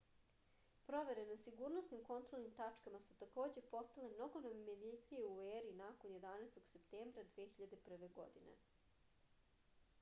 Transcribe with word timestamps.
provere 0.85 1.25
na 1.31 1.35
sigurnosnim 1.41 1.99
kontrolnim 2.07 2.55
tačkama 2.59 3.01
su 3.05 3.17
takođe 3.19 3.61
postale 3.75 4.09
mnogo 4.15 4.41
nametljivije 4.45 5.27
u 5.35 5.43
eri 5.57 5.73
nakon 5.83 6.15
11. 6.21 6.61
septembra 6.73 7.27
2001. 7.35 8.11
godine 8.17 8.57